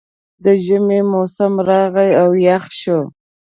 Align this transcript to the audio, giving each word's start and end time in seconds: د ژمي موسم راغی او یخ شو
د 0.43 0.45
ژمي 0.65 0.99
موسم 1.11 1.53
راغی 1.67 2.11
او 2.21 2.29
یخ 2.47 2.63
شو 2.79 2.99